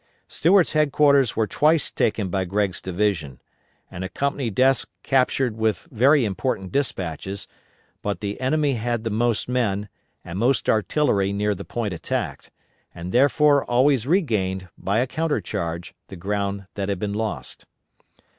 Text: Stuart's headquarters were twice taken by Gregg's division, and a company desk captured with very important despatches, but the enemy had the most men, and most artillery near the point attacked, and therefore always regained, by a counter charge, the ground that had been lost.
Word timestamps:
Stuart's 0.27 0.71
headquarters 0.71 1.35
were 1.35 1.45
twice 1.45 1.91
taken 1.91 2.29
by 2.29 2.43
Gregg's 2.43 2.81
division, 2.81 3.39
and 3.91 4.03
a 4.03 4.09
company 4.09 4.49
desk 4.49 4.89
captured 5.03 5.55
with 5.55 5.87
very 5.91 6.25
important 6.25 6.71
despatches, 6.71 7.47
but 8.01 8.19
the 8.19 8.41
enemy 8.41 8.73
had 8.73 9.03
the 9.03 9.11
most 9.11 9.47
men, 9.47 9.89
and 10.25 10.39
most 10.39 10.67
artillery 10.67 11.31
near 11.31 11.53
the 11.53 11.63
point 11.65 11.93
attacked, 11.93 12.49
and 12.95 13.11
therefore 13.11 13.63
always 13.65 14.07
regained, 14.07 14.69
by 14.75 14.97
a 14.97 15.05
counter 15.05 15.39
charge, 15.39 15.93
the 16.07 16.15
ground 16.15 16.65
that 16.73 16.89
had 16.89 16.97
been 16.97 17.13
lost. 17.13 17.67